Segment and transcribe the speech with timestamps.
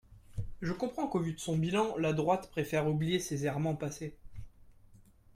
[0.63, 4.15] Je comprends qu’au vu de son bilan, la droite préfère oublier ses errements passés.